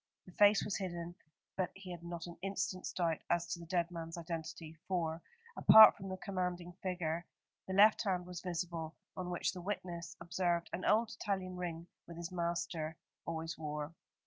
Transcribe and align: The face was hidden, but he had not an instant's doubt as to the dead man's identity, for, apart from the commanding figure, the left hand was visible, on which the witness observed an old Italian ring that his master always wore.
The 0.25 0.31
face 0.31 0.65
was 0.65 0.77
hidden, 0.77 1.13
but 1.55 1.69
he 1.75 1.91
had 1.91 2.01
not 2.03 2.25
an 2.25 2.35
instant's 2.41 2.91
doubt 2.91 3.19
as 3.29 3.45
to 3.53 3.59
the 3.59 3.67
dead 3.67 3.91
man's 3.91 4.17
identity, 4.17 4.73
for, 4.87 5.21
apart 5.55 5.95
from 5.95 6.09
the 6.09 6.17
commanding 6.17 6.73
figure, 6.81 7.27
the 7.67 7.75
left 7.75 8.01
hand 8.03 8.25
was 8.25 8.41
visible, 8.41 8.95
on 9.15 9.29
which 9.29 9.51
the 9.53 9.61
witness 9.61 10.15
observed 10.19 10.71
an 10.73 10.85
old 10.85 11.11
Italian 11.21 11.55
ring 11.55 11.85
that 12.07 12.17
his 12.17 12.31
master 12.31 12.97
always 13.27 13.59
wore. 13.59 13.93